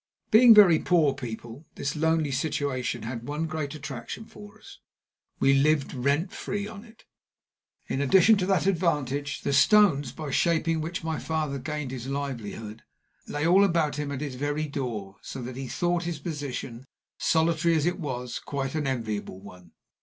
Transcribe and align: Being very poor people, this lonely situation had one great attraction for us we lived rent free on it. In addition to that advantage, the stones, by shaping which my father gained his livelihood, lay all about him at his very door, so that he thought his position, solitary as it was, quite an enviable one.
Being 0.31 0.55
very 0.55 0.79
poor 0.79 1.13
people, 1.13 1.67
this 1.75 1.95
lonely 1.95 2.31
situation 2.31 3.03
had 3.03 3.27
one 3.27 3.45
great 3.45 3.75
attraction 3.75 4.25
for 4.25 4.57
us 4.57 4.79
we 5.39 5.53
lived 5.53 5.93
rent 5.93 6.31
free 6.33 6.67
on 6.67 6.83
it. 6.83 7.05
In 7.87 8.01
addition 8.01 8.35
to 8.37 8.47
that 8.47 8.65
advantage, 8.65 9.41
the 9.41 9.53
stones, 9.53 10.11
by 10.11 10.31
shaping 10.31 10.81
which 10.81 11.03
my 11.03 11.19
father 11.19 11.59
gained 11.59 11.91
his 11.91 12.07
livelihood, 12.07 12.81
lay 13.27 13.45
all 13.45 13.63
about 13.63 13.97
him 13.97 14.11
at 14.11 14.21
his 14.21 14.33
very 14.33 14.67
door, 14.67 15.17
so 15.21 15.39
that 15.43 15.55
he 15.55 15.67
thought 15.67 16.05
his 16.05 16.17
position, 16.17 16.83
solitary 17.19 17.75
as 17.75 17.85
it 17.85 17.99
was, 17.99 18.39
quite 18.39 18.73
an 18.73 18.87
enviable 18.87 19.39
one. 19.39 19.69